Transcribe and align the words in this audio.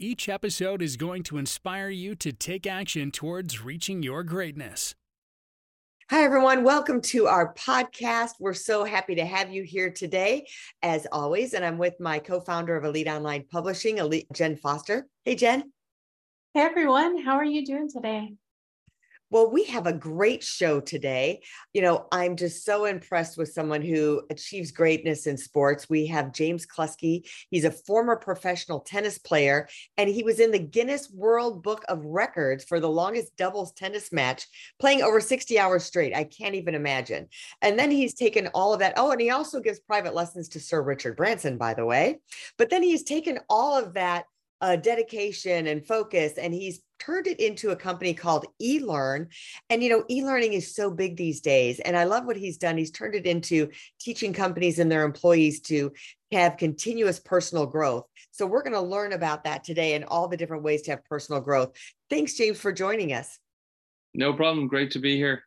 Each 0.00 0.28
episode 0.28 0.82
is 0.82 0.96
going 0.96 1.22
to 1.22 1.38
inspire 1.38 1.88
you 1.88 2.16
to 2.16 2.32
take 2.32 2.66
action 2.66 3.12
towards 3.12 3.62
reaching 3.62 4.02
your 4.02 4.24
greatness. 4.24 4.96
Hi, 6.10 6.24
everyone. 6.24 6.64
Welcome 6.64 7.00
to 7.02 7.28
our 7.28 7.54
podcast. 7.54 8.30
We're 8.40 8.54
so 8.54 8.82
happy 8.82 9.14
to 9.14 9.24
have 9.24 9.52
you 9.52 9.62
here 9.62 9.90
today, 9.90 10.48
as 10.82 11.06
always. 11.12 11.54
And 11.54 11.64
I'm 11.64 11.78
with 11.78 11.94
my 12.00 12.18
co 12.18 12.40
founder 12.40 12.76
of 12.76 12.84
Elite 12.84 13.06
Online 13.06 13.44
Publishing, 13.48 13.98
Elite 13.98 14.26
Jenn 14.32 14.56
Foster. 14.56 15.06
Hey, 15.24 15.36
Jenn. 15.36 15.72
Hey, 16.54 16.62
everyone. 16.62 17.22
How 17.22 17.36
are 17.36 17.44
you 17.44 17.64
doing 17.64 17.88
today? 17.88 18.34
Well, 19.30 19.50
we 19.50 19.64
have 19.64 19.86
a 19.86 19.92
great 19.92 20.44
show 20.44 20.80
today. 20.80 21.42
You 21.72 21.82
know, 21.82 22.06
I'm 22.12 22.36
just 22.36 22.64
so 22.64 22.84
impressed 22.84 23.36
with 23.36 23.52
someone 23.52 23.82
who 23.82 24.22
achieves 24.30 24.70
greatness 24.70 25.26
in 25.26 25.36
sports. 25.36 25.88
We 25.88 26.06
have 26.06 26.32
James 26.32 26.66
Cluskey. 26.66 27.28
He's 27.50 27.64
a 27.64 27.70
former 27.70 28.16
professional 28.16 28.80
tennis 28.80 29.18
player, 29.18 29.68
and 29.96 30.08
he 30.08 30.22
was 30.22 30.40
in 30.40 30.50
the 30.50 30.58
Guinness 30.58 31.10
World 31.10 31.62
Book 31.62 31.84
of 31.88 32.04
Records 32.04 32.64
for 32.64 32.80
the 32.80 32.88
longest 32.88 33.34
doubles 33.36 33.72
tennis 33.72 34.12
match, 34.12 34.46
playing 34.78 35.02
over 35.02 35.20
60 35.20 35.58
hours 35.58 35.84
straight. 35.84 36.14
I 36.14 36.24
can't 36.24 36.54
even 36.54 36.74
imagine. 36.74 37.28
And 37.62 37.78
then 37.78 37.90
he's 37.90 38.14
taken 38.14 38.48
all 38.48 38.72
of 38.72 38.80
that. 38.80 38.94
Oh, 38.96 39.10
and 39.10 39.20
he 39.20 39.30
also 39.30 39.60
gives 39.60 39.80
private 39.80 40.14
lessons 40.14 40.48
to 40.50 40.60
Sir 40.60 40.82
Richard 40.82 41.16
Branson, 41.16 41.56
by 41.56 41.74
the 41.74 41.86
way. 41.86 42.20
But 42.58 42.70
then 42.70 42.82
he's 42.82 43.02
taken 43.02 43.40
all 43.48 43.76
of 43.76 43.94
that 43.94 44.26
uh, 44.64 44.76
dedication 44.76 45.66
and 45.66 45.86
focus 45.86 46.38
and 46.38 46.54
he's 46.54 46.80
turned 46.98 47.26
it 47.26 47.38
into 47.38 47.68
a 47.68 47.76
company 47.76 48.14
called 48.14 48.46
elearn. 48.62 49.28
And 49.68 49.82
you 49.82 49.90
know 49.90 50.04
e-learning 50.08 50.54
is 50.54 50.74
so 50.74 50.90
big 50.90 51.18
these 51.18 51.42
days 51.42 51.80
and 51.80 51.94
i 51.94 52.04
love 52.04 52.24
what 52.24 52.38
he's 52.38 52.56
done. 52.56 52.78
He's 52.78 52.90
turned 52.90 53.14
it 53.14 53.26
into 53.26 53.68
teaching 54.00 54.32
companies 54.32 54.78
and 54.78 54.90
their 54.90 55.04
employees 55.04 55.60
to 55.62 55.92
have 56.32 56.56
continuous 56.56 57.20
personal 57.20 57.66
growth. 57.66 58.06
So 58.30 58.46
we're 58.46 58.62
going 58.62 58.72
to 58.72 58.80
learn 58.80 59.12
about 59.12 59.44
that 59.44 59.64
today 59.64 59.96
and 59.96 60.04
all 60.06 60.28
the 60.28 60.36
different 60.38 60.62
ways 60.62 60.80
to 60.82 60.92
have 60.92 61.04
personal 61.04 61.42
growth. 61.42 61.76
Thanks 62.08 62.32
james 62.32 62.58
for 62.58 62.72
joining 62.72 63.12
us. 63.12 63.38
No 64.14 64.32
problem. 64.32 64.66
Great 64.66 64.92
to 64.92 64.98
be 64.98 65.14
here. 65.16 65.42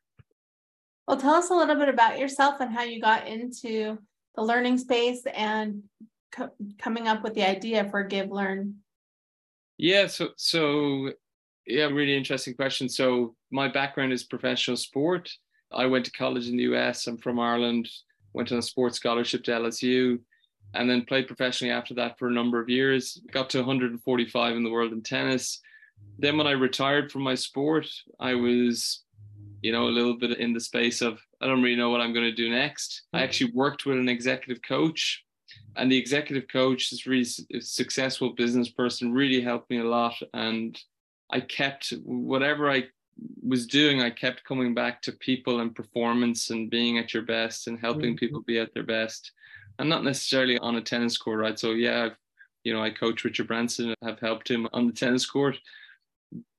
Well 1.07 1.17
tell 1.17 1.33
us 1.33 1.49
a 1.49 1.55
little 1.55 1.75
bit 1.75 1.89
about 1.89 2.19
yourself 2.19 2.59
and 2.59 2.71
how 2.71 2.83
you 2.83 3.01
got 3.01 3.25
into 3.25 3.97
the 4.35 4.43
learning 4.43 4.77
space 4.77 5.25
and 5.25 5.81
co- 6.31 6.51
coming 6.77 7.07
up 7.07 7.23
with 7.23 7.33
the 7.33 7.49
idea 7.49 7.89
for 7.89 8.03
give 8.03 8.29
learn 8.29 8.75
yeah, 9.77 10.07
so 10.07 10.29
so 10.37 11.11
yeah, 11.65 11.85
really 11.85 12.15
interesting 12.15 12.53
question. 12.53 12.89
So 12.89 13.35
my 13.51 13.67
background 13.67 14.13
is 14.13 14.23
professional 14.23 14.77
sport. 14.77 15.31
I 15.71 15.85
went 15.85 16.05
to 16.05 16.11
college 16.11 16.47
in 16.47 16.57
the 16.57 16.63
US. 16.63 17.07
I'm 17.07 17.17
from 17.17 17.39
Ireland. 17.39 17.89
Went 18.33 18.51
on 18.51 18.59
a 18.59 18.61
sports 18.61 18.97
scholarship 18.97 19.43
to 19.45 19.51
LSU, 19.51 20.19
and 20.73 20.89
then 20.89 21.05
played 21.05 21.27
professionally 21.27 21.71
after 21.71 21.93
that 21.95 22.17
for 22.17 22.27
a 22.27 22.33
number 22.33 22.61
of 22.61 22.69
years. 22.69 23.21
Got 23.31 23.49
to 23.51 23.59
145 23.59 24.55
in 24.55 24.63
the 24.63 24.69
world 24.69 24.93
in 24.93 25.01
tennis. 25.01 25.59
Then 26.19 26.37
when 26.37 26.47
I 26.47 26.51
retired 26.51 27.11
from 27.11 27.23
my 27.23 27.35
sport, 27.35 27.87
I 28.19 28.35
was, 28.35 29.03
you 29.61 29.71
know, 29.71 29.87
a 29.87 29.89
little 29.89 30.17
bit 30.17 30.39
in 30.39 30.53
the 30.53 30.59
space 30.59 31.01
of 31.01 31.19
I 31.41 31.47
don't 31.47 31.61
really 31.61 31.75
know 31.75 31.89
what 31.89 32.01
I'm 32.01 32.13
going 32.13 32.29
to 32.29 32.35
do 32.35 32.49
next. 32.49 33.03
I 33.13 33.23
actually 33.23 33.51
worked 33.53 33.85
with 33.85 33.97
an 33.97 34.09
executive 34.09 34.61
coach 34.61 35.23
and 35.77 35.91
the 35.91 35.97
executive 35.97 36.47
coach 36.47 36.89
this 36.89 37.07
really 37.07 37.25
successful 37.59 38.31
business 38.31 38.69
person 38.69 39.13
really 39.13 39.41
helped 39.41 39.69
me 39.69 39.79
a 39.79 39.83
lot. 39.83 40.15
And 40.33 40.77
i 41.29 41.39
kept 41.39 41.93
whatever 42.03 42.69
i 42.69 42.83
was 43.41 43.67
doing 43.67 44.01
i 44.01 44.09
kept 44.09 44.45
coming 44.45 44.73
back 44.73 45.01
to 45.01 45.11
people 45.11 45.59
and 45.59 45.75
performance 45.75 46.51
and 46.51 46.69
being 46.69 46.97
at 46.97 47.13
your 47.13 47.23
best 47.23 47.67
and 47.67 47.79
helping 47.79 48.11
mm-hmm. 48.11 48.25
people 48.25 48.41
be 48.41 48.59
at 48.59 48.73
their 48.73 48.83
best. 48.83 49.31
And 49.79 49.89
not 49.89 50.03
necessarily 50.03 50.57
on 50.57 50.75
a 50.75 50.81
tennis 50.81 51.17
court 51.17 51.39
right? 51.39 51.59
So 51.59 51.71
yeah 51.71 52.05
I've, 52.05 52.17
you 52.63 52.73
know 52.73 52.81
i 52.81 52.89
coach 52.89 53.23
richard 53.23 53.47
branson 53.47 53.93
have 54.03 54.19
helped 54.19 54.49
him 54.49 54.67
on 54.73 54.87
the 54.87 54.93
tennis 54.93 55.25
court. 55.25 55.57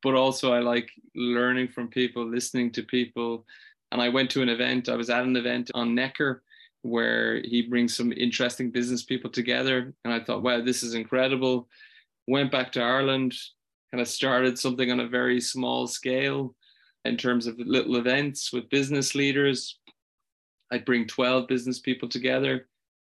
But 0.03 0.15
also 0.15 0.53
i 0.53 0.61
like 0.61 0.91
learning 1.15 1.69
from 1.69 1.89
people 1.89 2.25
listening 2.25 2.71
to 2.73 2.83
people. 2.83 3.47
And 3.91 4.03
i 4.03 4.09
went 4.09 4.31
to 4.31 4.43
an 4.43 4.49
event 4.49 4.89
i 4.89 4.97
was 4.97 5.11
at 5.11 5.25
an 5.25 5.37
event 5.37 5.71
on 5.75 5.95
necker 5.95 6.43
where 6.83 7.41
he 7.43 7.63
brings 7.63 7.97
some 7.97 8.13
interesting 8.13 8.71
business 8.71 9.03
people 9.03 9.31
together. 9.31 9.93
And 10.05 10.13
I 10.13 10.21
thought, 10.21 10.43
wow, 10.43 10.63
this 10.63 10.83
is 10.83 10.95
incredible. 10.95 11.69
Went 12.27 12.53
back 12.53 12.73
to 12.73 12.83
Ireland, 12.83 13.35
kind 13.93 14.01
of 14.01 14.09
started 14.09 14.59
something 14.59 14.91
on 14.91 15.01
a 15.01 15.09
very 15.09 15.41
small 15.41 15.87
scale 15.87 16.55
in 17.05 17.17
terms 17.17 17.47
of 17.47 17.59
little 17.59 17.97
events 17.97 18.53
with 18.53 18.71
business 18.71 19.15
leaders. 19.15 19.79
I'd 20.71 20.85
bring 20.85 21.07
12 21.07 21.49
business 21.49 21.81
people 21.81 22.09
together. 22.09 22.69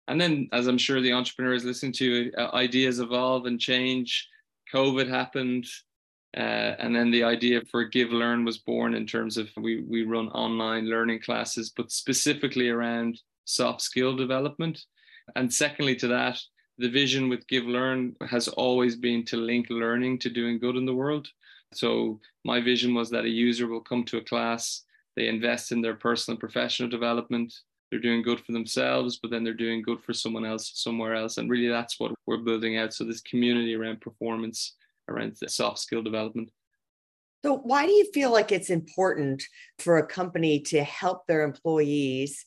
And 0.08 0.20
then, 0.20 0.48
as 0.52 0.66
I'm 0.66 0.78
sure 0.78 1.00
the 1.00 1.12
entrepreneurs 1.12 1.64
listen 1.64 1.92
to, 1.92 2.30
uh, 2.36 2.50
ideas 2.54 3.00
evolve 3.00 3.46
and 3.46 3.58
change. 3.58 4.28
COVID 4.74 5.08
happened. 5.08 5.66
Uh, 6.36 6.74
and 6.80 6.94
then 6.94 7.10
the 7.10 7.22
idea 7.22 7.62
for 7.70 7.84
Give 7.84 8.10
Learn 8.10 8.44
was 8.44 8.58
born 8.58 8.94
in 8.94 9.06
terms 9.06 9.36
of 9.36 9.48
we, 9.56 9.82
we 9.82 10.02
run 10.02 10.28
online 10.30 10.90
learning 10.90 11.20
classes, 11.20 11.72
but 11.74 11.92
specifically 11.92 12.68
around 12.68 13.20
soft 13.44 13.82
skill 13.82 14.16
development. 14.16 14.84
And 15.36 15.52
secondly, 15.52 15.96
to 15.96 16.08
that, 16.08 16.38
the 16.78 16.88
vision 16.88 17.28
with 17.28 17.46
Give 17.46 17.64
Learn 17.64 18.14
has 18.28 18.48
always 18.48 18.96
been 18.96 19.24
to 19.26 19.36
link 19.36 19.66
learning 19.70 20.18
to 20.20 20.30
doing 20.30 20.58
good 20.58 20.76
in 20.76 20.86
the 20.86 20.94
world. 20.94 21.28
So 21.72 22.20
my 22.44 22.60
vision 22.60 22.94
was 22.94 23.10
that 23.10 23.24
a 23.24 23.28
user 23.28 23.66
will 23.66 23.80
come 23.80 24.04
to 24.04 24.18
a 24.18 24.24
class, 24.24 24.82
they 25.16 25.28
invest 25.28 25.72
in 25.72 25.80
their 25.80 25.94
personal 25.94 26.34
and 26.34 26.40
professional 26.40 26.88
development, 26.88 27.52
they're 27.90 28.00
doing 28.00 28.22
good 28.22 28.40
for 28.40 28.52
themselves, 28.52 29.18
but 29.20 29.30
then 29.30 29.44
they're 29.44 29.54
doing 29.54 29.82
good 29.82 30.00
for 30.00 30.12
someone 30.12 30.44
else 30.44 30.72
somewhere 30.74 31.14
else. 31.14 31.38
And 31.38 31.48
really 31.48 31.68
that's 31.68 32.00
what 32.00 32.12
we're 32.26 32.38
building 32.38 32.76
out. 32.76 32.92
So 32.92 33.04
this 33.04 33.20
community 33.20 33.74
around 33.74 34.00
performance, 34.00 34.74
around 35.08 35.36
the 35.40 35.48
soft 35.48 35.78
skill 35.78 36.02
development. 36.02 36.50
So 37.44 37.58
why 37.58 37.86
do 37.86 37.92
you 37.92 38.10
feel 38.12 38.32
like 38.32 38.52
it's 38.52 38.70
important 38.70 39.44
for 39.78 39.98
a 39.98 40.06
company 40.06 40.60
to 40.60 40.82
help 40.82 41.26
their 41.26 41.44
employees 41.44 42.46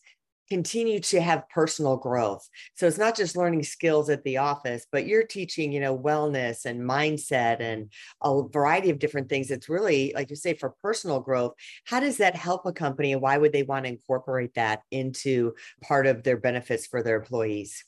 continue 0.49 0.99
to 0.99 1.21
have 1.21 1.49
personal 1.49 1.97
growth. 1.97 2.47
So 2.75 2.87
it's 2.87 2.97
not 2.97 3.15
just 3.15 3.37
learning 3.37 3.63
skills 3.63 4.09
at 4.09 4.23
the 4.23 4.37
office, 4.37 4.85
but 4.91 5.05
you're 5.05 5.25
teaching, 5.25 5.71
you 5.71 5.79
know, 5.79 5.97
wellness 5.97 6.65
and 6.65 6.81
mindset 6.81 7.59
and 7.59 7.91
a 8.21 8.43
variety 8.47 8.89
of 8.89 8.99
different 8.99 9.29
things. 9.29 9.51
It's 9.51 9.69
really, 9.69 10.13
like 10.15 10.29
you 10.29 10.35
say, 10.35 10.53
for 10.53 10.75
personal 10.81 11.19
growth. 11.19 11.53
How 11.85 11.99
does 11.99 12.17
that 12.17 12.35
help 12.35 12.65
a 12.65 12.73
company 12.73 13.13
and 13.13 13.21
why 13.21 13.37
would 13.37 13.51
they 13.51 13.63
want 13.63 13.85
to 13.85 13.91
incorporate 13.91 14.53
that 14.55 14.81
into 14.91 15.53
part 15.81 16.07
of 16.07 16.23
their 16.23 16.37
benefits 16.37 16.87
for 16.87 17.03
their 17.03 17.17
employees? 17.17 17.83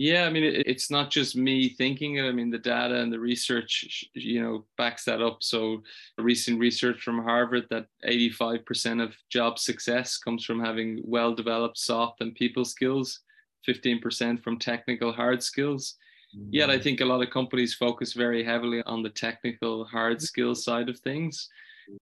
Yeah, 0.00 0.26
I 0.26 0.30
mean, 0.30 0.44
it, 0.44 0.64
it's 0.68 0.92
not 0.92 1.10
just 1.10 1.34
me 1.34 1.70
thinking 1.70 2.18
it. 2.18 2.22
I 2.22 2.30
mean, 2.30 2.50
the 2.50 2.58
data 2.58 3.00
and 3.00 3.12
the 3.12 3.18
research, 3.18 4.04
you 4.14 4.40
know, 4.40 4.64
backs 4.76 5.04
that 5.06 5.20
up. 5.20 5.38
So, 5.40 5.82
recent 6.16 6.60
research 6.60 7.02
from 7.02 7.20
Harvard 7.20 7.66
that 7.70 7.86
85% 8.08 9.02
of 9.02 9.16
job 9.28 9.58
success 9.58 10.16
comes 10.16 10.44
from 10.44 10.64
having 10.64 11.02
well 11.02 11.34
developed 11.34 11.78
soft 11.78 12.20
and 12.20 12.32
people 12.32 12.64
skills, 12.64 13.22
15% 13.68 14.40
from 14.40 14.56
technical 14.60 15.12
hard 15.12 15.42
skills. 15.42 15.96
Mm-hmm. 16.32 16.50
Yet, 16.52 16.70
I 16.70 16.78
mm. 16.78 16.82
think 16.84 17.00
a 17.00 17.04
lot 17.04 17.20
of 17.20 17.30
companies 17.30 17.74
focus 17.74 18.12
very 18.12 18.44
heavily 18.44 18.84
on 18.86 19.02
the 19.02 19.10
technical 19.10 19.84
hard 19.84 20.22
skills 20.22 20.62
side 20.62 20.88
of 20.88 21.00
things. 21.00 21.48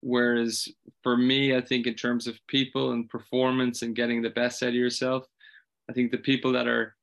Whereas 0.00 0.69
for 1.03 1.17
me, 1.17 1.56
I 1.56 1.62
think 1.62 1.87
in 1.87 1.94
terms 1.94 2.26
of 2.26 2.38
people 2.47 2.93
and 2.93 3.09
performance 3.09 3.81
and 3.81 3.97
getting 3.97 4.20
the 4.20 4.29
best 4.29 4.62
out 4.62 4.70
of 4.70 4.75
yourself, 4.75 5.25
I 5.88 5.94
think 5.94 6.11
the 6.11 6.19
people 6.19 6.53
that 6.53 6.67
are 6.67 6.95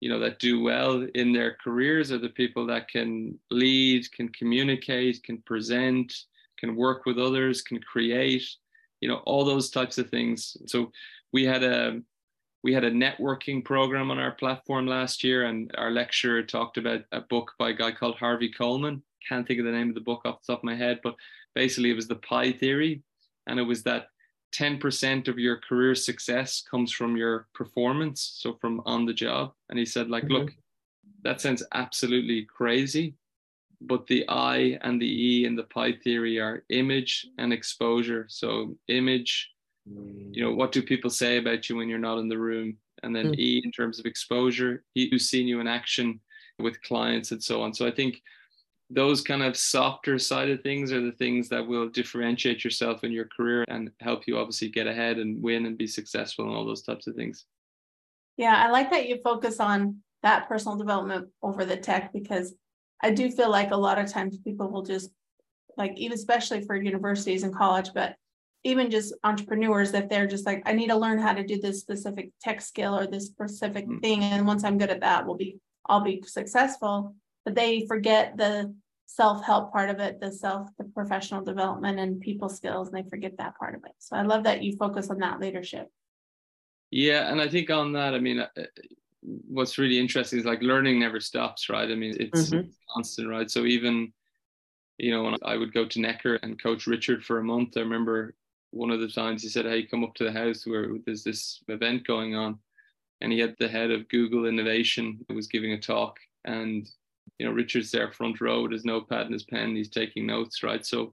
you 0.00 0.08
know 0.08 0.18
that 0.18 0.38
do 0.38 0.60
well 0.60 1.06
in 1.14 1.32
their 1.32 1.56
careers 1.62 2.10
are 2.10 2.18
the 2.18 2.28
people 2.30 2.66
that 2.66 2.88
can 2.88 3.38
lead 3.50 4.10
can 4.12 4.28
communicate 4.30 5.22
can 5.22 5.38
present 5.42 6.12
can 6.58 6.74
work 6.74 7.04
with 7.06 7.18
others 7.18 7.62
can 7.62 7.80
create 7.80 8.44
you 9.00 9.08
know 9.08 9.16
all 9.26 9.44
those 9.44 9.70
types 9.70 9.98
of 9.98 10.08
things. 10.10 10.56
So 10.66 10.92
we 11.32 11.44
had 11.44 11.64
a 11.64 12.00
we 12.62 12.74
had 12.74 12.84
a 12.84 12.90
networking 12.90 13.64
program 13.64 14.10
on 14.10 14.18
our 14.18 14.32
platform 14.32 14.86
last 14.86 15.24
year 15.24 15.46
and 15.46 15.70
our 15.78 15.90
lecturer 15.90 16.42
talked 16.42 16.76
about 16.76 17.00
a 17.10 17.22
book 17.22 17.52
by 17.58 17.70
a 17.70 17.74
guy 17.74 17.90
called 17.90 18.16
harvey 18.16 18.50
coleman. 18.50 19.02
Can't 19.26 19.46
think 19.46 19.60
of 19.60 19.66
the 19.66 19.72
name 19.72 19.88
of 19.88 19.94
the 19.94 20.02
book 20.02 20.22
off 20.24 20.40
the 20.42 20.52
top 20.52 20.60
of 20.60 20.64
my 20.64 20.76
head 20.76 21.00
but 21.02 21.14
basically 21.54 21.90
it 21.90 21.96
was 21.96 22.08
the 22.08 22.16
PIE 22.16 22.52
theory 22.52 23.02
and 23.46 23.58
it 23.58 23.62
was 23.62 23.82
that 23.84 24.08
10% 24.52 25.28
of 25.28 25.38
your 25.38 25.56
career 25.56 25.94
success 25.94 26.62
comes 26.68 26.92
from 26.92 27.16
your 27.16 27.46
performance 27.54 28.38
so 28.38 28.54
from 28.60 28.82
on 28.84 29.06
the 29.06 29.12
job 29.12 29.52
and 29.68 29.78
he 29.78 29.86
said 29.86 30.10
like 30.10 30.24
mm-hmm. 30.24 30.34
look 30.34 30.54
that 31.22 31.40
sounds 31.40 31.62
absolutely 31.72 32.44
crazy 32.44 33.14
but 33.80 34.06
the 34.06 34.28
I 34.28 34.78
and 34.82 35.00
the 35.00 35.06
E 35.06 35.44
in 35.44 35.56
the 35.56 35.64
PIE 35.64 35.92
theory 35.92 36.38
are 36.38 36.64
image 36.68 37.26
and 37.38 37.52
exposure. 37.52 38.26
So 38.28 38.76
image, 38.88 39.50
you 39.86 40.44
know, 40.44 40.52
what 40.52 40.72
do 40.72 40.82
people 40.82 41.10
say 41.10 41.38
about 41.38 41.68
you 41.68 41.76
when 41.76 41.88
you're 41.88 41.98
not 41.98 42.18
in 42.18 42.28
the 42.28 42.38
room? 42.38 42.76
And 43.02 43.16
then 43.16 43.28
mm. 43.28 43.38
E 43.38 43.62
in 43.64 43.72
terms 43.72 43.98
of 43.98 44.04
exposure, 44.04 44.84
he 44.92 45.08
who's 45.10 45.30
seen 45.30 45.48
you 45.48 45.60
in 45.60 45.66
action 45.66 46.20
with 46.58 46.82
clients 46.82 47.32
and 47.32 47.42
so 47.42 47.62
on. 47.62 47.72
So 47.72 47.86
I 47.86 47.90
think 47.90 48.20
those 48.90 49.22
kind 49.22 49.42
of 49.42 49.56
softer 49.56 50.18
side 50.18 50.50
of 50.50 50.62
things 50.62 50.92
are 50.92 51.00
the 51.00 51.12
things 51.12 51.48
that 51.48 51.66
will 51.66 51.88
differentiate 51.88 52.64
yourself 52.64 53.04
in 53.04 53.12
your 53.12 53.26
career 53.26 53.64
and 53.68 53.90
help 54.00 54.26
you 54.26 54.36
obviously 54.36 54.68
get 54.68 54.88
ahead 54.88 55.18
and 55.18 55.40
win 55.40 55.66
and 55.66 55.78
be 55.78 55.86
successful 55.86 56.44
and 56.44 56.54
all 56.54 56.66
those 56.66 56.82
types 56.82 57.06
of 57.06 57.14
things. 57.14 57.46
Yeah, 58.36 58.56
I 58.56 58.70
like 58.70 58.90
that 58.90 59.08
you 59.08 59.20
focus 59.22 59.60
on 59.60 59.98
that 60.22 60.48
personal 60.48 60.76
development 60.76 61.28
over 61.42 61.64
the 61.64 61.76
tech 61.76 62.12
because 62.12 62.54
I 63.02 63.12
do 63.12 63.30
feel 63.30 63.50
like 63.50 63.70
a 63.70 63.76
lot 63.76 63.98
of 63.98 64.10
times 64.10 64.38
people 64.38 64.68
will 64.70 64.82
just 64.82 65.10
like 65.76 65.92
even 65.96 66.14
especially 66.14 66.62
for 66.62 66.76
universities 66.76 67.44
and 67.44 67.54
college, 67.54 67.90
but 67.94 68.16
even 68.64 68.90
just 68.90 69.14
entrepreneurs 69.24 69.92
that 69.92 70.10
they're 70.10 70.26
just 70.26 70.44
like, 70.44 70.62
I 70.66 70.72
need 70.72 70.88
to 70.88 70.96
learn 70.96 71.18
how 71.18 71.32
to 71.32 71.44
do 71.44 71.60
this 71.60 71.80
specific 71.80 72.30
tech 72.40 72.60
skill 72.60 72.98
or 72.98 73.06
this 73.06 73.26
specific 73.26 73.86
mm-hmm. 73.86 74.00
thing. 74.00 74.24
And 74.24 74.46
once 74.46 74.64
I'm 74.64 74.78
good 74.78 74.90
at 74.90 75.00
that, 75.00 75.26
we'll 75.26 75.36
be 75.36 75.58
I'll 75.86 76.02
be 76.02 76.22
successful. 76.26 77.14
But 77.44 77.54
they 77.54 77.86
forget 77.86 78.36
the 78.36 78.74
self-help 79.06 79.72
part 79.72 79.90
of 79.90 79.98
it, 79.98 80.20
the 80.20 80.30
self, 80.30 80.68
the 80.78 80.84
professional 80.84 81.42
development 81.42 81.98
and 81.98 82.20
people 82.20 82.48
skills, 82.48 82.88
and 82.88 82.96
they 82.96 83.08
forget 83.08 83.36
that 83.38 83.58
part 83.58 83.74
of 83.74 83.84
it. 83.84 83.92
So 83.98 84.16
I 84.16 84.22
love 84.22 84.44
that 84.44 84.62
you 84.62 84.76
focus 84.76 85.10
on 85.10 85.18
that 85.18 85.40
leadership. 85.40 85.88
Yeah, 86.90 87.30
and 87.30 87.40
I 87.40 87.48
think 87.48 87.70
on 87.70 87.92
that, 87.94 88.14
I 88.14 88.18
mean, 88.18 88.40
uh, 88.40 88.48
what's 89.20 89.78
really 89.78 89.98
interesting 89.98 90.38
is 90.38 90.44
like 90.44 90.62
learning 90.62 91.00
never 91.00 91.20
stops, 91.20 91.68
right? 91.68 91.90
I 91.90 91.94
mean, 91.94 92.16
it's 92.18 92.50
mm-hmm. 92.50 92.68
constant, 92.92 93.28
right? 93.28 93.50
So 93.50 93.64
even, 93.64 94.12
you 94.98 95.10
know, 95.10 95.24
when 95.24 95.36
I 95.44 95.56
would 95.56 95.72
go 95.72 95.86
to 95.86 96.00
Necker 96.00 96.36
and 96.36 96.60
coach 96.62 96.86
Richard 96.86 97.24
for 97.24 97.38
a 97.38 97.44
month, 97.44 97.76
I 97.76 97.80
remember 97.80 98.34
one 98.70 98.90
of 98.90 99.00
the 99.00 99.08
times 99.08 99.42
he 99.42 99.48
said, 99.48 99.66
Hey, 99.66 99.84
come 99.84 100.04
up 100.04 100.14
to 100.14 100.24
the 100.24 100.32
house 100.32 100.66
where 100.66 100.88
there's 101.04 101.24
this 101.24 101.62
event 101.68 102.06
going 102.06 102.34
on. 102.34 102.58
And 103.20 103.32
he 103.32 103.38
had 103.38 103.56
the 103.58 103.68
head 103.68 103.90
of 103.90 104.08
Google 104.08 104.46
Innovation 104.46 105.24
who 105.28 105.34
was 105.34 105.46
giving 105.46 105.72
a 105.72 105.80
talk. 105.80 106.18
And, 106.44 106.88
you 107.38 107.46
know, 107.46 107.52
Richard's 107.52 107.90
there 107.90 108.12
front 108.12 108.40
row 108.40 108.62
with 108.62 108.72
his 108.72 108.84
notepad 108.84 109.22
and 109.22 109.32
his 109.32 109.44
pen, 109.44 109.76
he's 109.76 109.90
taking 109.90 110.26
notes, 110.26 110.62
right? 110.62 110.84
So, 110.84 111.12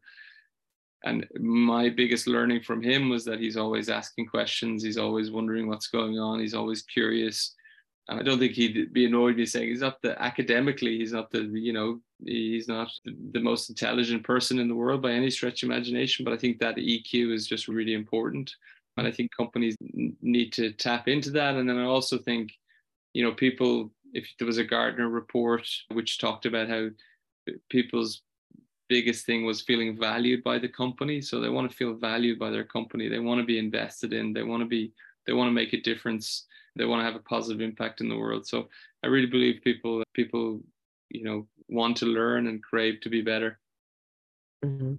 and 1.05 1.27
my 1.39 1.89
biggest 1.89 2.27
learning 2.27 2.63
from 2.63 2.81
him 2.81 3.09
was 3.09 3.23
that 3.25 3.39
he's 3.39 3.57
always 3.57 3.89
asking 3.89 4.27
questions, 4.27 4.83
he's 4.83 4.97
always 4.97 5.31
wondering 5.31 5.67
what's 5.67 5.87
going 5.87 6.19
on, 6.19 6.39
he's 6.39 6.55
always 6.55 6.81
curious 6.81 7.55
And 8.09 8.19
I 8.19 8.23
don't 8.23 8.39
think 8.39 8.53
he'd 8.53 8.93
be 8.93 9.05
annoyed 9.05 9.35
me 9.35 9.45
saying 9.45 9.67
he's 9.67 9.81
not 9.81 10.01
the 10.01 10.21
academically, 10.21 10.97
he's 10.97 11.11
not 11.11 11.29
the, 11.29 11.41
you 11.43 11.73
know, 11.73 11.99
he's 12.25 12.67
not 12.67 12.89
the 13.05 13.39
most 13.39 13.69
intelligent 13.69 14.23
person 14.23 14.59
in 14.59 14.69
the 14.69 14.75
world 14.75 15.01
by 15.01 15.11
any 15.11 15.29
stretch 15.29 15.63
of 15.63 15.69
imagination. 15.69 16.23
But 16.23 16.33
I 16.33 16.37
think 16.37 16.59
that 16.59 16.77
EQ 16.77 17.33
is 17.33 17.47
just 17.47 17.67
really 17.67 17.93
important. 17.93 18.53
And 18.95 19.05
I 19.05 19.11
think 19.11 19.31
companies 19.35 19.75
need 20.21 20.53
to 20.53 20.71
tap 20.71 21.07
into 21.07 21.31
that. 21.31 21.55
And 21.55 21.69
then 21.69 21.77
I 21.77 21.83
also 21.83 22.17
think, 22.17 22.51
you 23.13 23.23
know, 23.23 23.33
people, 23.33 23.91
if 24.17 24.27
there 24.37 24.47
was 24.47 24.57
a 24.57 24.63
Gartner 24.63 25.09
report 25.09 25.67
which 25.91 26.19
talked 26.19 26.45
about 26.45 26.69
how 26.69 26.87
people's 27.69 28.23
biggest 28.89 29.25
thing 29.25 29.45
was 29.45 29.61
feeling 29.61 29.97
valued 29.97 30.43
by 30.43 30.57
the 30.57 30.69
company. 30.69 31.21
So 31.21 31.39
they 31.39 31.49
want 31.49 31.69
to 31.69 31.75
feel 31.75 31.93
valued 31.93 32.39
by 32.39 32.49
their 32.49 32.63
company. 32.63 33.07
They 33.07 33.19
want 33.19 33.39
to 33.39 33.45
be 33.45 33.59
invested 33.59 34.13
in, 34.13 34.33
they 34.33 34.43
want 34.43 34.61
to 34.61 34.67
be, 34.67 34.93
they 35.25 35.33
want 35.33 35.49
to 35.49 35.53
make 35.53 35.73
a 35.73 35.81
difference 35.81 36.45
they 36.77 36.85
want 36.85 37.01
to 37.01 37.05
have 37.05 37.15
a 37.15 37.19
positive 37.19 37.61
impact 37.61 38.01
in 38.01 38.09
the 38.09 38.17
world. 38.17 38.47
So 38.47 38.69
I 39.03 39.07
really 39.07 39.27
believe 39.27 39.61
people 39.63 40.03
people 40.13 40.61
you 41.09 41.23
know 41.23 41.47
want 41.67 41.97
to 41.97 42.05
learn 42.05 42.47
and 42.47 42.63
crave 42.63 43.01
to 43.01 43.09
be 43.09 43.21
better. 43.21 43.59
Mm-hmm. 44.63 44.95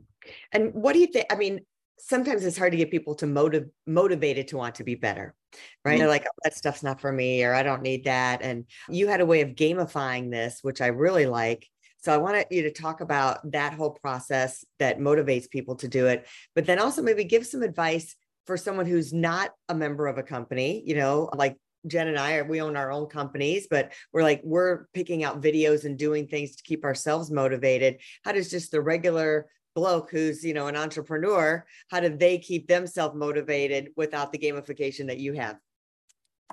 And 0.53 0.75
what 0.75 0.93
do 0.93 0.99
you 0.99 1.07
think? 1.07 1.27
I 1.31 1.37
mean, 1.37 1.61
sometimes 2.01 2.45
it's 2.45 2.59
hard 2.59 2.73
to 2.73 2.79
get 2.79 2.91
people 2.91 3.15
to 3.17 3.27
motive 3.27 3.69
motivated 3.87 4.49
to 4.49 4.57
want 4.57 4.77
to 4.77 4.85
be 4.85 4.95
better, 4.95 5.35
right? 5.85 5.93
Mm-hmm. 5.93 5.99
They're 5.99 6.09
like, 6.09 6.25
oh, 6.27 6.39
that 6.45 6.57
stuff's 6.57 6.83
not 6.83 7.01
for 7.01 7.13
me, 7.13 7.45
or 7.45 7.55
I 7.55 7.63
don't 7.63 7.83
need 7.83 8.05
that. 8.05 8.43
And 8.43 8.65
you 8.89 9.09
had 9.09 9.21
a 9.21 9.27
way 9.27 9.41
of 9.41 9.51
gamifying 9.51 10.31
this, 10.31 10.61
which 10.63 10.81
I 10.81 10.89
really 10.89 11.27
like. 11.27 11.67
So 12.01 12.15
I 12.15 12.19
wanted 12.19 12.47
you 12.51 12.63
to 12.63 12.73
talk 12.73 13.01
about 13.01 13.51
that 13.51 13.75
whole 13.75 13.91
process 13.91 14.65
that 14.79 14.99
motivates 14.99 15.51
people 15.51 15.77
to 15.77 15.89
do 15.89 16.07
it, 16.07 16.27
but 16.55 16.65
then 16.65 16.79
also 16.79 17.03
maybe 17.03 17.25
give 17.25 17.47
some 17.47 17.63
advice 17.63 18.15
for 18.47 18.57
someone 18.57 18.87
who's 18.87 19.13
not 19.13 19.51
a 19.69 19.75
member 19.75 20.07
of 20.07 20.17
a 20.17 20.23
company, 20.23 20.83
you 20.87 20.95
know, 20.95 21.29
like 21.35 21.57
Jenn 21.87 22.09
and 22.09 22.19
I 22.19 22.37
are 22.37 22.45
we 22.45 22.61
own 22.61 22.77
our 22.77 22.91
own 22.91 23.07
companies, 23.07 23.67
but 23.71 23.93
we're 24.13 24.23
like 24.23 24.41
we're 24.45 24.87
picking 24.95 25.25
out 25.25 25.43
videos 25.43 25.85
and 25.85 25.99
doing 25.99 26.27
things 26.27 26.57
to 26.57 26.63
keep 26.63 26.85
ourselves 26.85 27.31
motivated. 27.31 27.99
How 28.25 28.33
does 28.33 28.51
just 28.51 28.71
the 28.71 28.81
regular 28.81 29.47
bloke 29.79 30.11
who's 30.11 30.45
you 30.45 30.55
know 30.55 30.67
an 30.67 30.77
entrepreneur, 30.77 31.65
how 31.91 32.01
do 32.01 32.09
they 32.09 32.39
keep 32.39 32.67
themselves 32.67 33.15
motivated 33.15 33.91
without 33.97 34.33
the 34.33 34.39
gamification 34.39 35.07
that 35.07 35.19
you 35.19 35.33
have? 35.35 35.59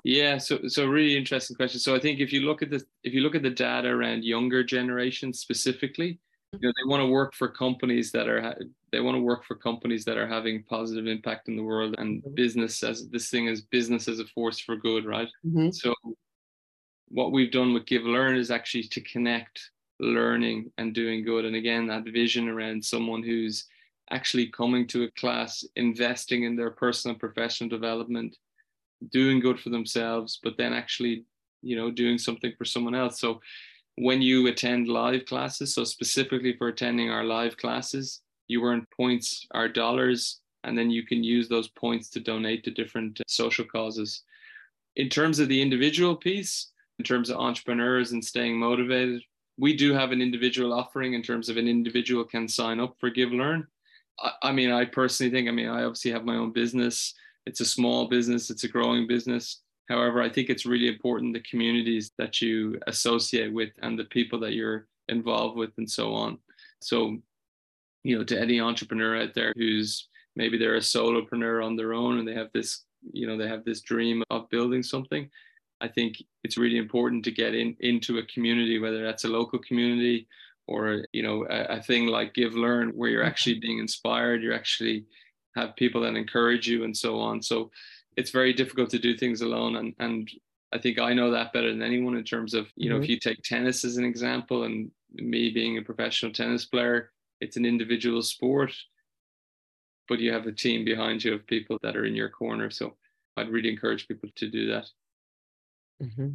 Yeah, 0.04 0.38
so 0.38 0.68
so 0.68 0.86
really 0.86 1.16
interesting 1.16 1.56
question. 1.56 1.80
So 1.80 1.94
I 1.94 1.98
think 1.98 2.20
if 2.20 2.32
you 2.32 2.40
look 2.40 2.62
at 2.62 2.70
the 2.70 2.84
if 3.02 3.12
you 3.12 3.22
look 3.22 3.34
at 3.34 3.42
the 3.42 3.50
data 3.50 3.88
around 3.88 4.24
younger 4.24 4.62
generations 4.62 5.40
specifically, 5.40 6.20
you 6.52 6.68
know 6.68 6.72
they 6.76 6.88
want 6.88 7.00
to 7.00 7.06
work 7.06 7.34
for 7.34 7.48
companies 7.48 8.12
that 8.12 8.28
are 8.28 8.54
they 8.92 9.00
want 9.00 9.16
to 9.16 9.20
work 9.20 9.44
for 9.44 9.56
companies 9.56 10.04
that 10.04 10.16
are 10.16 10.28
having 10.28 10.62
positive 10.64 11.06
impact 11.06 11.48
in 11.48 11.56
the 11.56 11.62
world 11.62 11.94
and 11.98 12.22
mm-hmm. 12.22 12.34
business 12.34 12.82
as 12.82 13.08
this 13.08 13.30
thing 13.30 13.46
is 13.46 13.62
business 13.62 14.08
as 14.08 14.20
a 14.20 14.26
force 14.26 14.58
for 14.58 14.76
good 14.76 15.04
right 15.04 15.28
mm-hmm. 15.44 15.70
so 15.70 15.94
what 17.08 17.32
we've 17.32 17.52
done 17.52 17.72
with 17.72 17.86
give 17.86 18.02
learn 18.02 18.36
is 18.36 18.50
actually 18.50 18.84
to 18.84 19.00
connect 19.00 19.70
learning 20.00 20.70
and 20.78 20.94
doing 20.94 21.24
good 21.24 21.44
and 21.44 21.56
again 21.56 21.86
that 21.86 22.04
vision 22.04 22.48
around 22.48 22.84
someone 22.84 23.22
who's 23.22 23.66
actually 24.10 24.46
coming 24.48 24.86
to 24.86 25.04
a 25.04 25.10
class 25.12 25.64
investing 25.76 26.44
in 26.44 26.54
their 26.54 26.70
personal 26.70 27.14
and 27.14 27.20
professional 27.20 27.68
development 27.68 28.36
doing 29.10 29.40
good 29.40 29.58
for 29.58 29.70
themselves 29.70 30.38
but 30.42 30.56
then 30.58 30.72
actually 30.72 31.24
you 31.62 31.76
know 31.76 31.90
doing 31.90 32.18
something 32.18 32.52
for 32.58 32.64
someone 32.64 32.94
else 32.94 33.18
so 33.18 33.40
when 33.96 34.20
you 34.20 34.46
attend 34.46 34.88
live 34.88 35.24
classes, 35.24 35.74
so 35.74 35.84
specifically 35.84 36.54
for 36.56 36.68
attending 36.68 37.10
our 37.10 37.24
live 37.24 37.56
classes, 37.56 38.20
you 38.46 38.62
earn 38.64 38.86
points 38.94 39.46
or 39.54 39.68
dollars, 39.68 40.40
and 40.64 40.76
then 40.76 40.90
you 40.90 41.04
can 41.04 41.24
use 41.24 41.48
those 41.48 41.68
points 41.68 42.10
to 42.10 42.20
donate 42.20 42.62
to 42.64 42.70
different 42.70 43.20
uh, 43.20 43.24
social 43.26 43.64
causes. 43.64 44.22
In 44.96 45.08
terms 45.08 45.38
of 45.38 45.48
the 45.48 45.60
individual 45.60 46.14
piece, 46.14 46.72
in 46.98 47.04
terms 47.04 47.30
of 47.30 47.38
entrepreneurs 47.38 48.12
and 48.12 48.24
staying 48.24 48.58
motivated, 48.58 49.22
we 49.58 49.74
do 49.76 49.94
have 49.94 50.12
an 50.12 50.20
individual 50.20 50.72
offering 50.72 51.14
in 51.14 51.22
terms 51.22 51.48
of 51.48 51.56
an 51.56 51.68
individual 51.68 52.24
can 52.24 52.48
sign 52.48 52.80
up 52.80 52.96
for 52.98 53.10
Give 53.10 53.32
Learn. 53.32 53.66
I, 54.20 54.30
I 54.42 54.52
mean, 54.52 54.70
I 54.70 54.84
personally 54.84 55.30
think, 55.30 55.48
I 55.48 55.52
mean, 55.52 55.68
I 55.68 55.84
obviously 55.84 56.10
have 56.12 56.24
my 56.24 56.36
own 56.36 56.52
business. 56.52 57.14
It's 57.46 57.60
a 57.60 57.64
small 57.64 58.08
business, 58.08 58.50
it's 58.50 58.64
a 58.64 58.68
growing 58.68 59.06
business 59.06 59.62
However, 59.88 60.20
I 60.20 60.28
think 60.28 60.50
it's 60.50 60.66
really 60.66 60.88
important 60.88 61.32
the 61.32 61.40
communities 61.48 62.10
that 62.18 62.40
you 62.42 62.78
associate 62.86 63.52
with 63.52 63.70
and 63.82 63.98
the 63.98 64.04
people 64.04 64.40
that 64.40 64.54
you're 64.54 64.88
involved 65.08 65.56
with 65.56 65.70
and 65.78 65.88
so 65.88 66.12
on. 66.12 66.38
So, 66.80 67.18
you 68.02 68.18
know, 68.18 68.24
to 68.24 68.40
any 68.40 68.60
entrepreneur 68.60 69.22
out 69.22 69.34
there 69.34 69.52
who's 69.56 70.08
maybe 70.34 70.58
they're 70.58 70.76
a 70.76 70.80
solopreneur 70.80 71.64
on 71.64 71.76
their 71.76 71.94
own 71.94 72.18
and 72.18 72.26
they 72.26 72.34
have 72.34 72.50
this, 72.52 72.84
you 73.12 73.26
know, 73.26 73.36
they 73.36 73.48
have 73.48 73.64
this 73.64 73.80
dream 73.80 74.22
of 74.30 74.50
building 74.50 74.82
something. 74.82 75.30
I 75.80 75.88
think 75.88 76.22
it's 76.44 76.56
really 76.56 76.78
important 76.78 77.24
to 77.24 77.30
get 77.30 77.54
in 77.54 77.76
into 77.80 78.18
a 78.18 78.26
community, 78.26 78.78
whether 78.78 79.04
that's 79.04 79.24
a 79.24 79.28
local 79.28 79.58
community 79.58 80.26
or 80.66 81.04
you 81.12 81.22
know 81.22 81.46
a, 81.48 81.78
a 81.78 81.82
thing 81.82 82.06
like 82.06 82.34
Give 82.34 82.54
Learn, 82.54 82.90
where 82.90 83.10
you're 83.10 83.24
actually 83.24 83.60
being 83.60 83.78
inspired, 83.78 84.42
you 84.42 84.52
actually 84.52 85.04
have 85.54 85.76
people 85.76 86.00
that 86.02 86.16
encourage 86.16 86.68
you 86.68 86.84
and 86.84 86.96
so 86.96 87.18
on. 87.18 87.42
So 87.42 87.70
it's 88.16 88.30
very 88.30 88.52
difficult 88.52 88.90
to 88.90 88.98
do 88.98 89.16
things 89.16 89.42
alone 89.42 89.76
and 89.76 89.94
and 89.98 90.30
I 90.72 90.78
think 90.78 90.98
I 90.98 91.14
know 91.14 91.30
that 91.30 91.52
better 91.52 91.70
than 91.70 91.82
anyone 91.82 92.16
in 92.16 92.24
terms 92.24 92.52
of, 92.52 92.66
you 92.76 92.90
know, 92.90 92.96
mm-hmm. 92.96 93.04
if 93.04 93.10
you 93.10 93.18
take 93.18 93.42
tennis 93.42 93.84
as 93.84 93.96
an 93.96 94.04
example 94.04 94.64
and 94.64 94.90
me 95.14 95.50
being 95.50 95.78
a 95.78 95.82
professional 95.82 96.32
tennis 96.32 96.64
player, 96.64 97.12
it's 97.40 97.56
an 97.56 97.64
individual 97.64 98.22
sport, 98.22 98.72
but 100.08 100.18
you 100.18 100.32
have 100.32 100.46
a 100.46 100.52
team 100.52 100.84
behind 100.84 101.22
you 101.22 101.34
of 101.34 101.46
people 101.46 101.78
that 101.82 101.96
are 101.96 102.04
in 102.04 102.14
your 102.14 102.28
corner. 102.28 102.70
So 102.70 102.96
I'd 103.36 103.48
really 103.48 103.70
encourage 103.70 104.08
people 104.08 104.28
to 104.34 104.50
do 104.50 104.66
that. 104.72 104.86
Mm-hmm. 106.02 106.28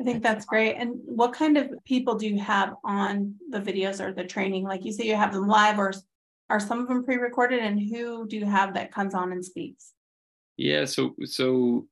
I 0.00 0.02
think 0.02 0.22
that's 0.22 0.46
great. 0.46 0.76
And 0.76 0.98
what 1.04 1.34
kind 1.34 1.58
of 1.58 1.72
people 1.84 2.14
do 2.14 2.26
you 2.26 2.38
have 2.40 2.74
on 2.84 3.34
the 3.50 3.60
videos 3.60 4.00
or 4.00 4.12
the 4.12 4.24
training? 4.24 4.64
Like 4.64 4.84
you 4.84 4.92
say, 4.92 5.04
you 5.04 5.14
have 5.14 5.34
them 5.34 5.46
live, 5.46 5.78
or 5.78 5.92
are 6.48 6.60
some 6.60 6.80
of 6.80 6.88
them 6.88 7.04
pre-recorded? 7.04 7.60
And 7.60 7.78
who 7.78 8.26
do 8.26 8.38
you 8.38 8.46
have 8.46 8.72
that 8.74 8.92
comes 8.92 9.14
on 9.14 9.32
and 9.32 9.44
speaks? 9.44 9.92
Yeah, 10.56 10.86
so 10.86 11.14
so 11.24 11.86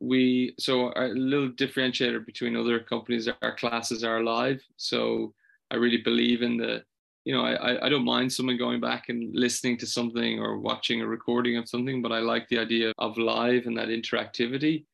we 0.00 0.54
so 0.58 0.92
a 0.96 1.06
little 1.08 1.50
differentiator 1.50 2.26
between 2.26 2.56
other 2.56 2.80
companies 2.80 3.28
our 3.42 3.54
classes 3.56 4.02
are 4.02 4.22
live. 4.22 4.60
So 4.76 5.32
I 5.70 5.76
really 5.76 6.02
believe 6.02 6.42
in 6.42 6.56
the 6.56 6.82
you 7.24 7.34
know 7.34 7.44
I 7.44 7.86
I 7.86 7.88
don't 7.88 8.04
mind 8.04 8.32
someone 8.32 8.56
going 8.56 8.80
back 8.80 9.08
and 9.10 9.34
listening 9.34 9.78
to 9.78 9.86
something 9.86 10.40
or 10.40 10.58
watching 10.58 11.00
a 11.02 11.06
recording 11.06 11.56
of 11.56 11.68
something, 11.68 12.02
but 12.02 12.12
I 12.12 12.18
like 12.18 12.48
the 12.48 12.58
idea 12.58 12.92
of 12.98 13.16
live 13.16 13.66
and 13.66 13.76
that 13.78 13.88
interactivity. 13.88 14.84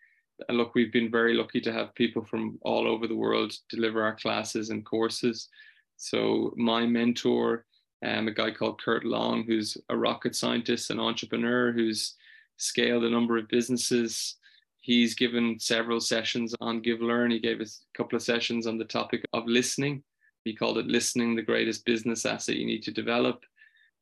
And 0.48 0.58
look, 0.58 0.74
we've 0.74 0.92
been 0.92 1.10
very 1.10 1.34
lucky 1.34 1.60
to 1.60 1.72
have 1.72 1.94
people 1.94 2.24
from 2.24 2.58
all 2.62 2.86
over 2.86 3.06
the 3.06 3.16
world 3.16 3.52
deliver 3.68 4.02
our 4.02 4.14
classes 4.16 4.70
and 4.70 4.84
courses. 4.84 5.48
So 5.96 6.54
my 6.56 6.86
mentor, 6.86 7.66
um, 8.04 8.28
a 8.28 8.32
guy 8.32 8.50
called 8.50 8.80
Kurt 8.80 9.04
Long, 9.04 9.44
who's 9.44 9.76
a 9.88 9.96
rocket 9.96 10.34
scientist 10.34 10.90
and 10.90 11.00
entrepreneur 11.00 11.72
who's 11.72 12.14
scaled 12.56 13.04
a 13.04 13.10
number 13.10 13.36
of 13.36 13.48
businesses. 13.48 14.36
He's 14.80 15.14
given 15.14 15.58
several 15.58 16.00
sessions 16.00 16.54
on 16.60 16.80
Give 16.80 17.00
Learn. 17.00 17.30
He 17.30 17.38
gave 17.38 17.60
us 17.60 17.84
a 17.94 17.98
couple 17.98 18.16
of 18.16 18.22
sessions 18.22 18.66
on 18.66 18.78
the 18.78 18.84
topic 18.84 19.24
of 19.32 19.46
listening. 19.46 20.02
He 20.44 20.54
called 20.54 20.78
it 20.78 20.86
Listening, 20.86 21.36
the 21.36 21.42
greatest 21.42 21.84
business 21.84 22.24
asset 22.24 22.56
you 22.56 22.66
need 22.66 22.82
to 22.84 22.90
develop. 22.90 23.44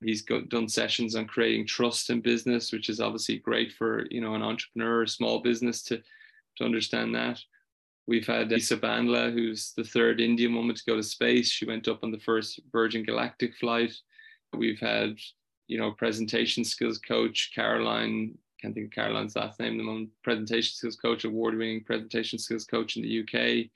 He's 0.01 0.23
got, 0.23 0.49
done 0.49 0.69
sessions 0.69 1.17
on 1.17 1.27
creating 1.27 1.67
trust 1.67 2.11
in 2.11 2.21
business, 2.21 2.73
which 2.73 2.89
is 2.89 3.01
obviously 3.01 3.39
great 3.39 3.73
for 3.73 4.07
you 4.11 4.21
know 4.21 4.35
an 4.35 4.43
entrepreneur, 4.43 5.03
a 5.03 5.09
small 5.09 5.41
business 5.41 5.83
to 5.85 6.01
to 6.59 6.65
understand 6.65 7.15
that. 7.15 7.41
We've 8.07 8.27
had 8.27 8.49
Sirisha 8.49 8.81
Bandla, 8.81 9.33
who's 9.33 9.73
the 9.77 9.85
third 9.85 10.21
Indian 10.21 10.55
woman 10.55 10.75
to 10.75 10.85
go 10.87 10.97
to 10.97 11.03
space. 11.03 11.51
She 11.51 11.67
went 11.67 11.89
up 11.89 12.03
on 12.03 12.11
the 12.11 12.21
first 12.21 12.59
Virgin 12.73 13.03
Galactic 13.03 13.55
flight. 13.57 13.93
We've 14.57 14.81
had, 14.81 15.19
you 15.67 15.79
know, 15.79 15.93
presentation 15.93 16.65
skills 16.65 16.99
coach 16.99 17.53
Caroline. 17.55 18.39
Can't 18.63 18.75
think 18.75 18.87
of 18.87 18.93
Caroline's 18.93 19.37
last 19.37 19.61
name. 19.61 19.77
The 19.77 19.85
moment 19.85 20.09
presentation 20.25 20.75
skills 20.75 20.97
coach, 20.97 21.25
award-winning 21.25 21.85
presentation 21.85 22.39
skills 22.39 22.65
coach 22.65 22.97
in 22.97 23.03
the 23.03 23.21
UK. 23.21 23.71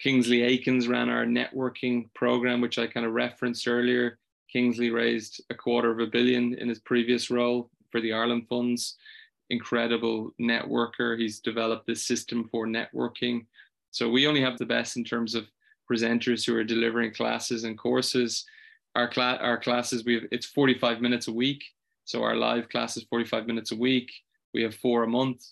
Kingsley 0.00 0.42
Aikens 0.42 0.88
ran 0.88 1.10
our 1.10 1.26
networking 1.26 2.12
program, 2.14 2.62
which 2.62 2.78
I 2.78 2.86
kind 2.86 3.04
of 3.04 3.12
referenced 3.12 3.68
earlier. 3.68 4.18
Kingsley 4.50 4.90
raised 4.90 5.42
a 5.50 5.54
quarter 5.54 5.90
of 5.90 5.98
a 5.98 6.06
billion 6.06 6.54
in 6.54 6.68
his 6.68 6.78
previous 6.78 7.30
role 7.30 7.68
for 7.90 8.00
the 8.00 8.14
Ireland 8.14 8.46
funds 8.48 8.96
incredible 9.50 10.34
networker. 10.40 11.18
He's 11.18 11.40
developed 11.40 11.86
this 11.86 12.04
system 12.04 12.48
for 12.50 12.66
networking. 12.66 13.46
So 13.90 14.08
we 14.08 14.26
only 14.26 14.42
have 14.42 14.58
the 14.58 14.66
best 14.66 14.96
in 14.96 15.04
terms 15.04 15.34
of 15.34 15.46
presenters 15.90 16.44
who 16.44 16.54
are 16.56 16.64
delivering 16.64 17.14
classes 17.14 17.64
and 17.64 17.78
courses. 17.78 18.44
Our 18.94 19.08
class, 19.08 19.38
our 19.40 19.58
classes, 19.58 20.04
we 20.04 20.14
have 20.14 20.24
it's 20.30 20.46
45 20.46 21.00
minutes 21.00 21.28
a 21.28 21.32
week. 21.32 21.64
So 22.04 22.22
our 22.22 22.36
live 22.36 22.68
class 22.68 22.96
is 22.96 23.04
45 23.04 23.46
minutes 23.46 23.72
a 23.72 23.76
week. 23.76 24.10
We 24.54 24.62
have 24.62 24.74
four 24.74 25.04
a 25.04 25.08
month. 25.08 25.44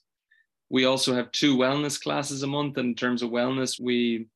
We 0.69 0.85
also 0.85 1.15
have 1.15 1.31
two 1.33 1.57
wellness 1.57 2.01
classes 2.01 2.43
a 2.43 2.47
month. 2.47 2.77
And 2.77 2.89
in 2.91 2.95
terms 2.95 3.23
of 3.23 3.31
wellness, 3.31 3.79
we, 3.81 4.27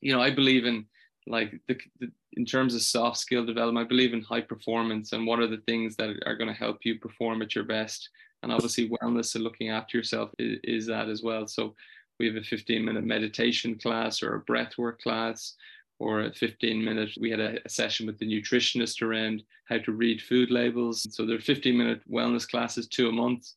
you 0.00 0.12
know, 0.12 0.22
I 0.22 0.30
believe 0.30 0.64
in 0.64 0.86
like 1.26 1.60
the, 1.68 1.78
the 2.00 2.10
in 2.36 2.44
terms 2.44 2.74
of 2.74 2.82
soft 2.82 3.18
skill 3.18 3.46
development, 3.46 3.86
I 3.86 3.88
believe 3.88 4.12
in 4.12 4.22
high 4.22 4.40
performance 4.40 5.12
and 5.12 5.26
what 5.26 5.38
are 5.38 5.46
the 5.46 5.62
things 5.68 5.96
that 5.96 6.10
are 6.26 6.36
going 6.36 6.48
to 6.48 6.58
help 6.58 6.78
you 6.82 6.98
perform 6.98 7.42
at 7.42 7.54
your 7.54 7.64
best 7.64 8.08
and 8.44 8.52
obviously 8.52 8.88
wellness 8.88 9.34
and 9.34 9.42
looking 9.42 9.70
after 9.70 9.96
yourself 9.96 10.30
is, 10.38 10.58
is 10.62 10.86
that 10.86 11.08
as 11.08 11.22
well. 11.22 11.46
So 11.46 11.74
we 12.20 12.26
have 12.26 12.36
a 12.36 12.42
15 12.42 12.84
minute 12.84 13.04
meditation 13.04 13.76
class 13.76 14.22
or 14.22 14.36
a 14.36 14.40
breath 14.40 14.78
work 14.78 15.00
class 15.00 15.54
or 15.98 16.22
a 16.22 16.32
15 16.32 16.84
minute 16.84 17.10
we 17.20 17.30
had 17.30 17.40
a, 17.40 17.58
a, 17.64 17.68
session 17.68 18.06
with 18.06 18.18
the 18.18 18.26
nutritionist 18.26 19.02
around 19.02 19.42
how 19.64 19.78
to 19.78 19.92
read 19.92 20.22
food 20.22 20.50
labels. 20.50 21.06
So 21.10 21.26
there 21.26 21.36
are 21.36 21.40
15 21.40 21.76
minute 21.76 22.00
wellness 22.10 22.48
classes 22.48 22.86
two 22.86 23.08
a 23.08 23.12
month. 23.12 23.48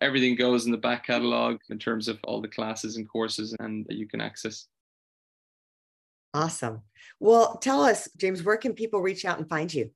Everything 0.00 0.36
goes 0.36 0.66
in 0.66 0.72
the 0.72 0.78
back 0.78 1.06
catalog 1.06 1.58
in 1.70 1.78
terms 1.78 2.08
of 2.08 2.18
all 2.24 2.40
the 2.40 2.48
classes 2.48 2.96
and 2.96 3.08
courses 3.08 3.56
and 3.60 3.86
that 3.88 3.96
you 3.96 4.06
can 4.06 4.20
access. 4.20 4.66
Awesome. 6.34 6.82
Well 7.18 7.56
tell 7.58 7.82
us 7.82 8.08
james 8.16 8.42
where 8.42 8.56
can 8.56 8.74
people 8.74 9.00
reach 9.00 9.24
out 9.24 9.38
and 9.38 9.48
find 9.48 9.72
you 9.72 9.90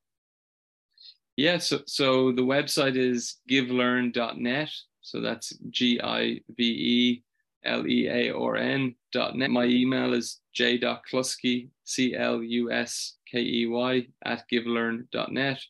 yeah, 1.38 1.58
so, 1.58 1.78
so 1.86 2.32
the 2.32 2.42
website 2.42 2.96
is 2.96 3.36
givelearn.net. 3.48 4.70
So 5.02 5.20
that's 5.20 5.56
G 5.70 6.00
I 6.02 6.40
V 6.56 6.64
E 6.64 7.22
L 7.64 7.86
E 7.86 8.08
A 8.08 8.34
R 8.34 8.56
N.net. 8.56 9.50
My 9.50 9.64
email 9.64 10.14
is 10.14 10.40
j.cluskey, 10.52 11.68
C 11.84 12.16
L 12.16 12.42
U 12.42 12.72
S 12.72 13.14
K 13.30 13.38
E 13.38 13.66
Y, 13.66 14.08
at 14.24 14.50
givelearn.net. 14.52 15.60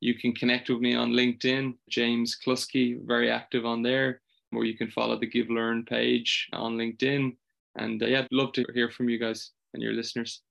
You 0.00 0.14
can 0.14 0.34
connect 0.34 0.68
with 0.68 0.80
me 0.80 0.94
on 0.94 1.12
LinkedIn, 1.12 1.74
James 1.88 2.36
Cluskey, 2.46 3.00
very 3.06 3.30
active 3.30 3.64
on 3.64 3.82
there, 3.82 4.20
or 4.52 4.66
you 4.66 4.76
can 4.76 4.90
follow 4.90 5.18
the 5.18 5.26
Give 5.26 5.48
Learn 5.48 5.86
page 5.86 6.50
on 6.52 6.76
LinkedIn. 6.76 7.34
And 7.76 8.02
uh, 8.02 8.06
yeah, 8.06 8.20
I'd 8.20 8.28
love 8.30 8.52
to 8.52 8.64
hear 8.74 8.90
from 8.90 9.08
you 9.08 9.18
guys 9.18 9.52
and 9.72 9.82
your 9.82 9.94
listeners. 9.94 10.42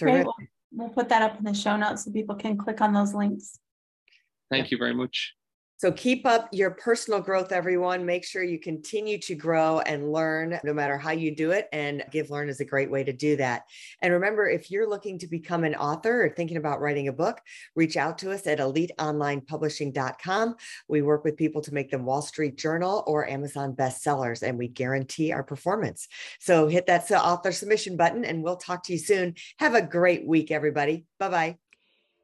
Great. 0.00 0.26
We'll 0.72 0.90
put 0.90 1.08
that 1.08 1.22
up 1.22 1.38
in 1.38 1.44
the 1.44 1.54
show 1.54 1.76
notes 1.76 2.04
so 2.04 2.12
people 2.12 2.36
can 2.36 2.56
click 2.56 2.80
on 2.80 2.92
those 2.92 3.14
links. 3.14 3.58
Thank 4.50 4.70
you 4.70 4.78
very 4.78 4.94
much. 4.94 5.34
So 5.78 5.92
keep 5.92 6.26
up 6.26 6.48
your 6.50 6.72
personal 6.72 7.20
growth, 7.20 7.52
everyone. 7.52 8.04
Make 8.04 8.24
sure 8.24 8.42
you 8.42 8.58
continue 8.58 9.16
to 9.18 9.36
grow 9.36 9.78
and 9.78 10.10
learn 10.10 10.58
no 10.64 10.74
matter 10.74 10.98
how 10.98 11.12
you 11.12 11.36
do 11.36 11.52
it. 11.52 11.68
And 11.72 12.04
Give 12.10 12.30
Learn 12.30 12.48
is 12.48 12.58
a 12.58 12.64
great 12.64 12.90
way 12.90 13.04
to 13.04 13.12
do 13.12 13.36
that. 13.36 13.62
And 14.02 14.12
remember, 14.12 14.48
if 14.48 14.72
you're 14.72 14.88
looking 14.88 15.20
to 15.20 15.28
become 15.28 15.62
an 15.62 15.76
author 15.76 16.24
or 16.24 16.30
thinking 16.30 16.56
about 16.56 16.80
writing 16.80 17.06
a 17.06 17.12
book, 17.12 17.40
reach 17.76 17.96
out 17.96 18.18
to 18.18 18.32
us 18.32 18.48
at 18.48 18.58
eliteonlinepublishing.com. 18.58 20.56
We 20.88 21.02
work 21.02 21.22
with 21.22 21.36
people 21.36 21.62
to 21.62 21.72
make 21.72 21.92
them 21.92 22.04
Wall 22.04 22.22
Street 22.22 22.56
Journal 22.56 23.04
or 23.06 23.28
Amazon 23.28 23.74
bestsellers, 23.74 24.42
and 24.42 24.58
we 24.58 24.66
guarantee 24.66 25.32
our 25.32 25.44
performance. 25.44 26.08
So 26.40 26.66
hit 26.66 26.86
that 26.86 27.08
author 27.12 27.52
submission 27.52 27.96
button, 27.96 28.24
and 28.24 28.42
we'll 28.42 28.56
talk 28.56 28.82
to 28.84 28.92
you 28.92 28.98
soon. 28.98 29.34
Have 29.60 29.76
a 29.76 29.82
great 29.82 30.26
week, 30.26 30.50
everybody. 30.50 31.06
Bye 31.20 31.28
bye. 31.28 31.67